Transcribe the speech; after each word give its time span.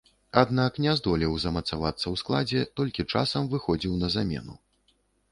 Аднак, 0.41 0.77
не 0.85 0.93
здолеў 0.99 1.35
замацавацца 1.43 2.01
ў 2.01 2.15
складзе, 2.21 2.61
толькі 2.81 3.05
часам 3.19 3.51
выхадзіў 3.53 3.93
на 4.05 4.09
замену. 4.15 4.57